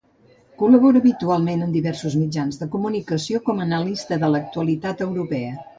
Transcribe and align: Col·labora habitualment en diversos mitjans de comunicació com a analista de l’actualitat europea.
Col·labora 0.61 1.01
habitualment 1.01 1.61
en 1.65 1.75
diversos 1.75 2.17
mitjans 2.23 2.59
de 2.63 2.71
comunicació 2.77 3.45
com 3.51 3.63
a 3.65 3.69
analista 3.71 4.21
de 4.27 4.33
l’actualitat 4.35 5.11
europea. 5.11 5.59